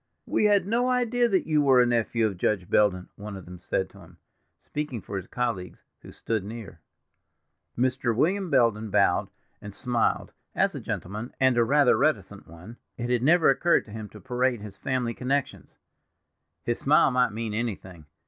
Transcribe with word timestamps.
"We 0.25 0.45
had 0.45 0.65
no 0.65 0.89
idea 0.89 1.29
that 1.29 1.45
you 1.45 1.61
were 1.61 1.79
a 1.79 1.85
nephew 1.85 2.25
of 2.25 2.39
Judge 2.39 2.67
Belden," 2.67 3.09
one 3.17 3.37
of 3.37 3.45
them 3.45 3.59
said 3.59 3.87
to 3.91 3.99
him, 3.99 4.17
speaking 4.59 4.99
for 4.99 5.15
his 5.15 5.27
colleagues, 5.27 5.83
who 6.01 6.11
stood 6.11 6.43
near. 6.43 6.81
Mr. 7.77 8.15
William 8.15 8.49
Belden 8.49 8.89
bowed, 8.89 9.29
and 9.61 9.75
smiled; 9.75 10.33
as 10.55 10.73
a 10.73 10.79
gentleman, 10.81 11.35
and 11.39 11.55
a 11.55 11.63
rather 11.63 11.95
reticent 11.95 12.47
one, 12.47 12.77
it 12.97 13.11
had 13.11 13.21
never 13.21 13.51
occurred 13.51 13.85
to 13.85 13.91
him 13.91 14.09
to 14.09 14.19
parade 14.19 14.61
his 14.61 14.75
family 14.75 15.13
connections. 15.13 15.75
His 16.63 16.79
smile 16.79 17.11
might 17.11 17.29
mean 17.31 17.53
anything. 17.53 18.07